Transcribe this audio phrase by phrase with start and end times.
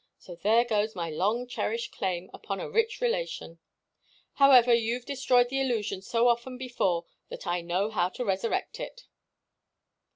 [0.17, 3.59] So there goes my long cherished claim upon a rich relation.
[4.33, 9.05] However, you've destroyed the illusion so often before that I know how to resurrect it."